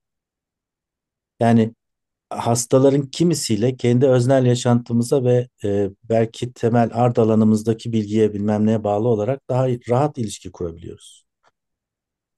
[1.40, 1.74] Yani
[2.30, 9.08] hastaların kimisiyle kendi öznel yaşantımıza ve e, belki temel ard alanımızdaki bilgiye bilmem neye bağlı
[9.08, 11.26] olarak daha rahat ilişki kurabiliyoruz.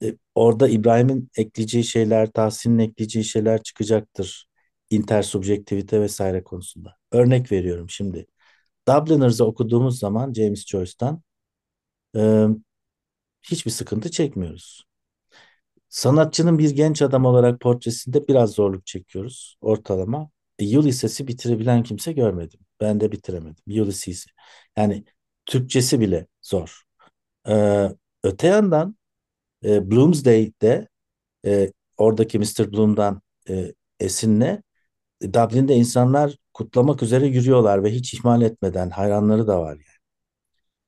[0.03, 4.48] E, orada İbrahim'in ekleyeceği şeyler, Tahsin'in ekleyeceği şeyler çıkacaktır.
[4.89, 6.97] Intersubjektivite vesaire konusunda.
[7.11, 8.27] Örnek veriyorum şimdi.
[8.87, 11.23] Dubliners'ı okuduğumuz zaman James Joyce'dan
[12.17, 12.47] e,
[13.43, 14.83] hiçbir sıkıntı çekmiyoruz.
[15.89, 20.29] Sanatçının bir genç adam olarak portresinde biraz zorluk çekiyoruz ortalama.
[20.59, 22.59] E, Ulysses'i bitirebilen kimse görmedim.
[22.81, 23.63] Ben de bitiremedim.
[23.81, 24.29] Ulysses'i.
[24.77, 25.03] Yani
[25.45, 26.81] Türkçesi bile zor.
[27.49, 27.89] Ee,
[28.23, 28.97] öte yandan
[29.65, 30.87] e, Bloomsday'de
[31.45, 32.73] e, oradaki Mr.
[32.73, 34.63] Bloom'dan e, esinle
[35.23, 39.83] Dublin'de insanlar kutlamak üzere yürüyorlar ve hiç ihmal etmeden hayranları da var yani.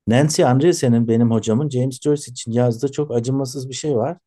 [0.07, 4.17] Nancy Andreessen'in benim hocamın James Joyce için yazdığı çok acımasız bir şey var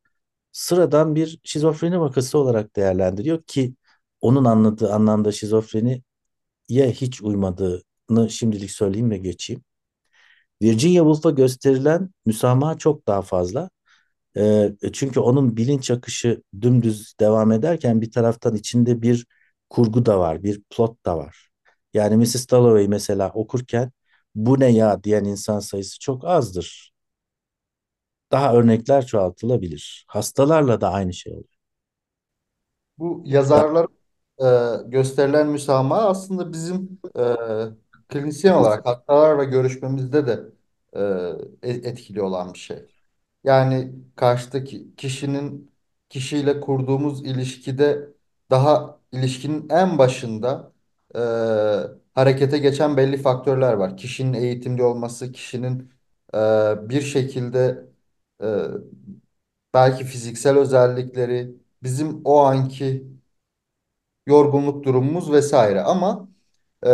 [0.52, 3.74] sıradan bir şizofreni vakası olarak değerlendiriyor ki
[4.20, 6.02] onun anladığı anlamda şizofreniye
[6.70, 9.64] hiç uymadığını şimdilik söyleyeyim ve geçeyim.
[10.62, 13.70] Virginia Woolf'a gösterilen müsamaha çok daha fazla.
[14.36, 19.26] E, çünkü onun bilinç akışı dümdüz devam ederken bir taraftan içinde bir
[19.74, 21.50] kurgu da var, bir plot da var.
[21.94, 22.50] Yani Mrs.
[22.50, 23.92] Dalloway mesela okurken
[24.34, 26.92] bu ne ya diyen insan sayısı çok azdır
[28.32, 30.04] daha örnekler çoğaltılabilir.
[30.08, 31.48] Hastalarla da aynı şey oluyor.
[32.98, 33.86] Bu yazarlar
[34.42, 37.22] e, gösterilen müsamaha aslında bizim e,
[38.08, 40.40] klinisyen olarak hastalarla görüşmemizde de
[41.62, 42.78] e, e- etkili olan bir şey.
[43.44, 45.72] Yani karşıdaki kişinin
[46.08, 48.08] kişiyle kurduğumuz ilişkide
[48.50, 50.72] daha ilişkinin en başında
[51.16, 51.18] e,
[52.14, 53.96] harekete geçen belli faktörler var.
[53.96, 55.92] Kişinin eğitimli olması, kişinin
[56.34, 56.38] e,
[56.88, 57.86] bir şekilde
[58.42, 58.46] e,
[59.74, 63.06] belki fiziksel özellikleri, bizim o anki
[64.26, 65.80] yorgunluk durumumuz vesaire.
[65.82, 66.28] Ama
[66.86, 66.90] e,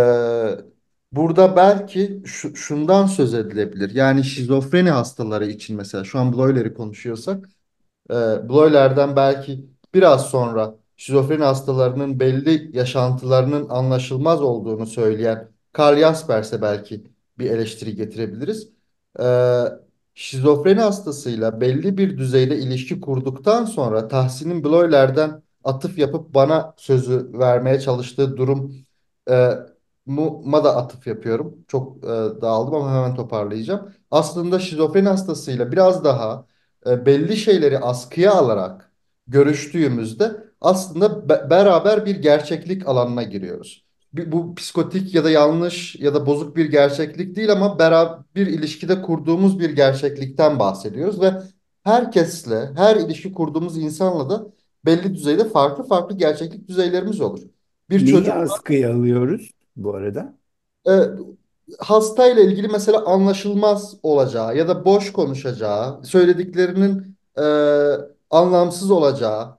[1.12, 3.94] burada belki şu- şundan söz edilebilir.
[3.94, 7.48] Yani şizofreni hastaları için mesela şu an Bloyler'i konuşuyorsak
[8.10, 8.14] e,
[8.50, 17.04] Bloyler'den belki biraz sonra şizofreni hastalarının belli yaşantılarının anlaşılmaz olduğunu söyleyen Karl Jaspers'e belki
[17.38, 18.68] bir eleştiri getirebiliriz.
[19.20, 19.24] E,
[20.14, 27.80] şizofreni hastasıyla belli bir düzeyde ilişki kurduktan sonra Tahsin'in Bloyler'den atıf yapıp bana sözü vermeye
[27.80, 28.74] çalıştığı durum
[29.30, 29.50] e,
[30.06, 31.64] ma da atıf yapıyorum.
[31.68, 32.08] Çok e,
[32.42, 33.94] dağıldım ama hemen toparlayacağım.
[34.10, 36.46] Aslında şizofreni hastasıyla biraz daha
[36.86, 38.92] e, belli şeyleri askıya alarak
[39.26, 43.84] görüştüğümüzde aslında be- beraber bir gerçeklik alanına giriyoruz.
[44.12, 48.46] Bir- Bu psikotik ya da yanlış ya da bozuk bir gerçeklik değil ama beraber bir
[48.46, 51.32] ilişkide kurduğumuz bir gerçeklikten bahsediyoruz ve
[51.84, 54.46] herkesle, her ilişki kurduğumuz insanla da
[54.86, 57.40] belli düzeyde farklı farklı gerçeklik düzeylerimiz olur.
[57.90, 60.38] Bir Neyi çocuk askıya alıyoruz bu arada?
[60.88, 60.90] e,
[61.78, 67.42] hastayla ilgili mesela anlaşılmaz olacağı ya da boş konuşacağı, söylediklerinin e,
[68.30, 69.58] anlamsız olacağı,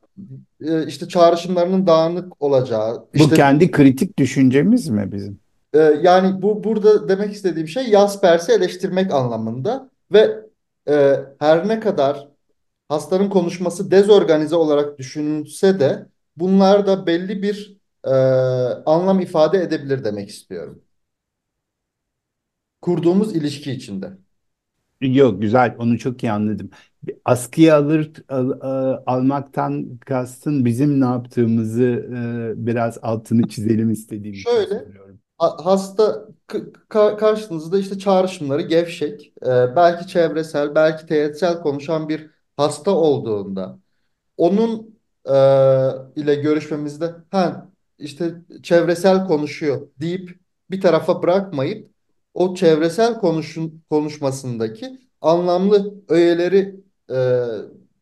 [0.62, 5.40] e, işte çağrışımlarının dağınık olacağı, Bu işte kendi kritik düşüncemiz mi bizim?
[5.74, 10.40] e, yani bu burada demek istediğim şey Jaspers'i eleştirmek anlamında ve
[10.90, 12.28] e, her ne kadar
[12.90, 16.08] hastanın konuşması dezorganize olarak düşünülse de
[16.38, 18.10] bunlar da belli bir e,
[18.86, 20.84] anlam ifade edebilir demek istiyorum.
[22.82, 24.18] Kurduğumuz ilişki içinde.
[25.02, 26.70] Yok güzel onu çok iyi anladım.
[27.26, 34.52] Askıya alır al- a- almaktan kastın bizim ne yaptığımızı e, biraz altını çizelim istediğim için
[34.52, 35.20] Şöyle söylüyorum.
[35.40, 36.28] hasta
[36.90, 43.80] ka- karşınızda işte çağrışımları gevşek, e, belki çevresel, belki teğetsel konuşan bir hasta olduğunda
[44.38, 45.34] onun e,
[46.16, 50.40] ile görüşmemizde ha işte çevresel konuşuyor deyip
[50.72, 51.92] bir tarafa bırakmayıp
[52.34, 57.16] o çevresel konuşun konuşmasındaki anlamlı öğeleri e,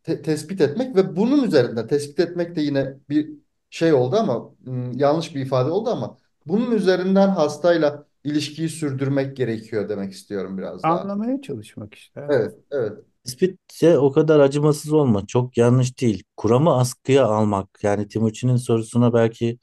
[0.02, 3.30] te- tespit etmek ve bunun üzerinden tespit etmek de yine bir
[3.70, 4.50] şey oldu ama
[4.94, 6.16] yanlış bir ifade oldu ama
[6.46, 11.00] bunun üzerinden hastayla ilişkiyi sürdürmek gerekiyor demek istiyorum biraz daha.
[11.00, 12.20] Anlamaya çalışmak işte.
[12.20, 12.36] Evet.
[12.40, 12.92] Evet, evet.
[13.24, 15.26] Tespitçe o kadar acımasız olma.
[15.26, 16.22] Çok yanlış değil.
[16.36, 17.68] Kuramı askıya almak.
[17.82, 19.58] Yani Timuçin'in sorusuna belki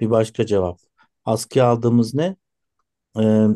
[0.00, 0.78] bir başka cevap.
[1.24, 2.36] Askıya aldığımız ne?
[3.20, 3.46] Ee,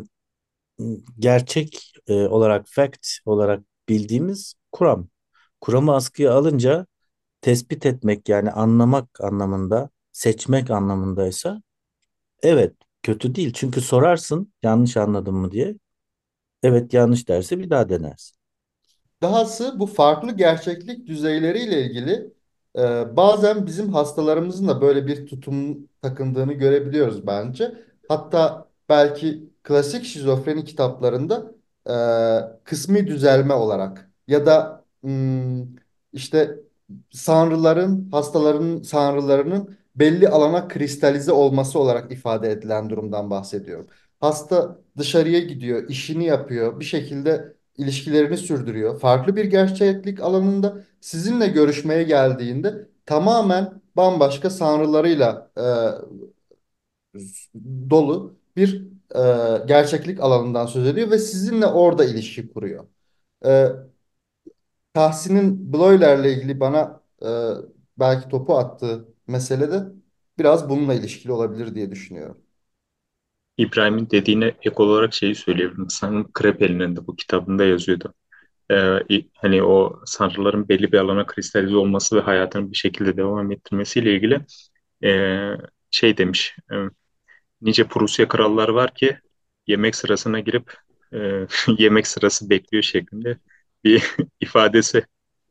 [1.18, 5.08] gerçek e, olarak, fact olarak bildiğimiz kuram.
[5.60, 6.86] Kuramı askıya alınca
[7.42, 11.62] tespit etmek yani anlamak anlamında, seçmek anlamındaysa
[12.42, 13.52] evet kötü değil.
[13.54, 15.76] Çünkü sorarsın yanlış anladın mı diye.
[16.62, 18.36] Evet yanlış derse bir daha denersin.
[19.22, 22.32] Dahası bu farklı gerçeklik düzeyleriyle ilgili
[22.78, 27.74] e, bazen bizim hastalarımızın da böyle bir tutum takındığını görebiliyoruz bence.
[28.08, 31.52] Hatta belki klasik şizofreni kitaplarında
[31.88, 35.64] e, kısmi düzelme olarak ya da hmm,
[36.12, 36.56] işte
[37.10, 43.86] sanrıların, hastaların sanrılarının belli alana kristalize olması olarak ifade edilen durumdan bahsediyorum.
[44.20, 49.00] Hasta dışarıya gidiyor, işini yapıyor, bir şekilde ilişkilerini sürdürüyor.
[49.00, 55.62] Farklı bir gerçeklik alanında sizinle görüşmeye geldiğinde tamamen bambaşka sanrılarıyla e,
[57.90, 58.82] dolu bir
[59.16, 59.20] e,
[59.66, 62.86] gerçeklik alanından söz ediyor ve sizinle orada ilişki kuruyor.
[63.46, 63.68] E,
[64.94, 67.28] Tahsin'in Bloyler'le ilgili bana e,
[67.98, 69.84] belki topu attığı mesele de
[70.38, 72.40] biraz bununla ilişkili olabilir diye düşünüyorum.
[73.56, 75.90] İbrahim'in dediğine ek olarak şeyi söyleyebilirim.
[75.90, 78.14] Sanırım Krepel'in de bu kitabında yazıyordu.
[78.72, 78.98] Ee,
[79.34, 84.40] hani o sanrıların belli bir alana kristalize olması ve hayatını bir şekilde devam ettirmesiyle ilgili
[85.04, 85.50] ee,
[85.90, 86.56] şey demiş.
[86.72, 86.76] e,
[87.64, 89.18] nice Prusya krallar var ki
[89.68, 90.74] yemek sırasına girip
[91.14, 91.46] e,
[91.78, 93.38] yemek sırası bekliyor şeklinde
[93.84, 95.06] bir ifadesi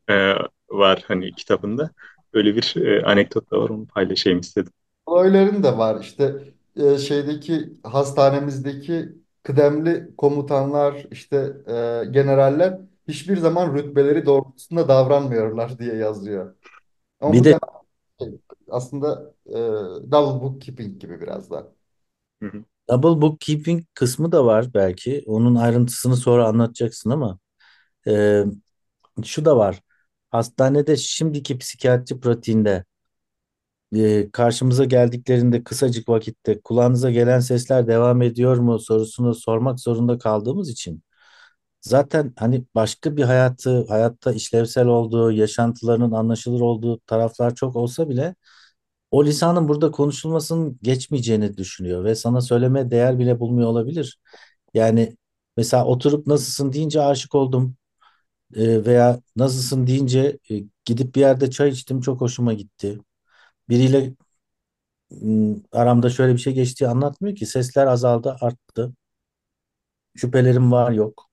[0.09, 0.33] e,
[0.71, 1.91] var hani kitabında.
[2.33, 4.73] Öyle bir e, anekdot da var onu paylaşayım istedim.
[5.07, 9.09] Bloyler'in de var işte e, şeydeki hastanemizdeki
[9.43, 11.35] kıdemli komutanlar işte
[11.67, 16.55] e, generaller hiçbir zaman rütbeleri doğrultusunda davranmıyorlar diye yazıyor.
[17.21, 17.59] Ama Bir de
[18.69, 19.53] Aslında e,
[20.11, 21.73] double bookkeeping gibi biraz da.
[22.89, 25.23] Double bookkeeping kısmı da var belki.
[25.25, 27.39] Onun ayrıntısını sonra anlatacaksın ama
[28.07, 28.43] e,
[29.25, 29.81] şu da var.
[30.31, 32.85] Hastanede şimdiki psikiyatri pratiğinde
[33.95, 40.69] e, karşımıza geldiklerinde kısacık vakitte kulağınıza gelen sesler devam ediyor mu sorusunu sormak zorunda kaldığımız
[40.69, 41.03] için
[41.81, 48.35] zaten hani başka bir hayatı, hayatta işlevsel olduğu, yaşantılarının anlaşılır olduğu taraflar çok olsa bile
[49.13, 54.19] o lisanın burada konuşulmasının geçmeyeceğini düşünüyor ve sana söylemeye değer bile bulmuyor olabilir.
[54.73, 55.17] Yani
[55.57, 57.75] mesela oturup nasılsın deyince aşık oldum
[58.55, 60.55] e, veya nasılsın deyince e,
[60.85, 62.99] gidip bir yerde çay içtim çok hoşuma gitti.
[63.69, 64.13] Biriyle
[65.71, 68.93] aramda şöyle bir şey geçtiği anlatmıyor ki sesler azaldı arttı.
[70.15, 71.29] Şüphelerim var yok.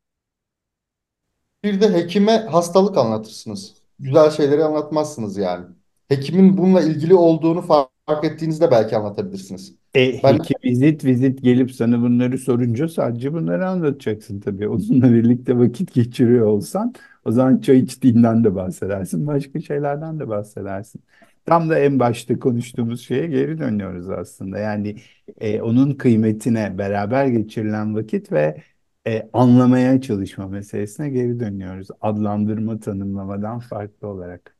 [1.64, 3.74] Bir de hekime hastalık anlatırsınız.
[3.98, 5.79] Güzel şeyleri anlatmazsınız yani.
[6.10, 9.76] Hekimin bununla ilgili olduğunu fark ettiğinizde belki anlatabilirsiniz.
[9.94, 14.68] E, Ben hekim vizit vizit gelip sana bunları sorunca sadece bunları anlatacaksın tabii.
[14.68, 16.94] Onunla birlikte vakit geçiriyor olsan
[17.24, 19.26] o zaman çay içtiğinden de bahsedersin.
[19.26, 21.02] Başka şeylerden de bahsedersin.
[21.46, 24.58] Tam da en başta konuştuğumuz şeye geri dönüyoruz aslında.
[24.58, 24.96] Yani
[25.40, 28.62] e, onun kıymetine beraber geçirilen vakit ve
[29.06, 31.88] e, anlamaya çalışma meselesine geri dönüyoruz.
[32.00, 34.59] Adlandırma tanımlamadan farklı olarak.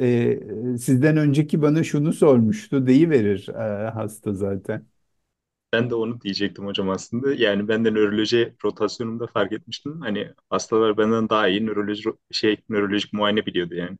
[0.00, 0.40] Ee,
[0.78, 4.86] sizden önceki bana şunu sormuştu, deyiverir e, hasta zaten.
[5.72, 7.34] Ben de onu diyecektim hocam aslında.
[7.34, 10.00] Yani ben de nöroloji rotasyonunda fark etmiştim.
[10.00, 13.98] Hani hastalar benden daha iyi nöroloji şey nörolojik muayene biliyordu yani.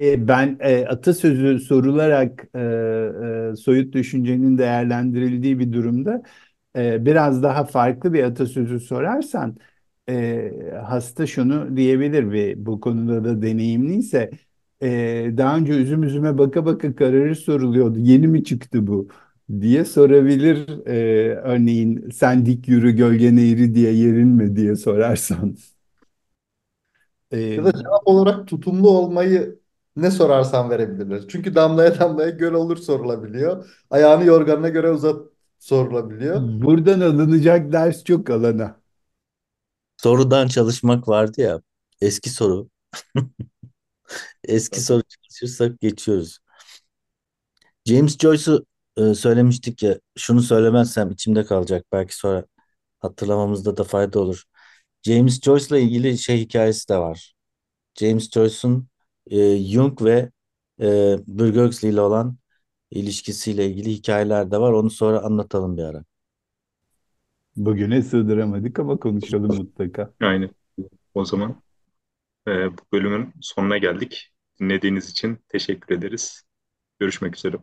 [0.00, 2.60] E, ben e, atasözü sorularak e,
[3.52, 6.22] e, soyut düşüncenin değerlendirildiği bir durumda
[6.76, 9.56] e, biraz daha farklı bir atasözü sorarsan
[10.08, 10.52] e,
[10.86, 14.30] hasta şunu diyebilir ve bu konuda da deneyimliyse
[14.82, 14.88] e,
[15.36, 17.98] daha önce üzüm üzüme baka baka kararı soruluyordu.
[17.98, 19.08] Yeni mi çıktı bu?
[19.60, 20.86] diye sorabilir.
[20.86, 20.94] E,
[21.36, 25.56] örneğin sen dik yürü gölgen eğri diye yerinme diye sorarsan.
[27.30, 29.60] E, ya da cevap olarak tutumlu olmayı
[29.96, 31.28] ne sorarsan verebilirler.
[31.28, 33.70] Çünkü damlaya damlaya göl olur sorulabiliyor.
[33.90, 35.26] Ayağını yorganına göre uzat
[35.58, 36.42] sorulabiliyor.
[36.62, 38.81] buradan alınacak ders çok alana.
[40.02, 41.62] Sorudan çalışmak vardı ya
[42.00, 42.68] eski soru.
[44.44, 46.38] Eski soru çalışırsak geçiyoruz.
[47.86, 52.44] James Joyce'u e, söylemiştik ya şunu söylemezsem içimde kalacak belki sonra
[53.00, 54.44] hatırlamamızda da fayda olur.
[55.02, 57.34] James Joyce'la ilgili şey hikayesi de var.
[58.00, 58.88] James Joyce'un
[59.30, 60.30] e, Jung ve
[60.82, 62.38] e, Burgosly ile olan
[62.90, 64.72] ilişkisiyle ilgili hikayeler de var.
[64.72, 66.04] Onu sonra anlatalım bir ara.
[67.56, 70.14] Bugüne sığdıramadık ama konuşalım mutlaka.
[70.20, 70.50] Aynen.
[71.14, 71.62] O zaman
[72.48, 74.32] e, bu bölümün sonuna geldik.
[74.60, 76.42] Dinlediğiniz için teşekkür ederiz.
[77.00, 77.56] Görüşmek üzere.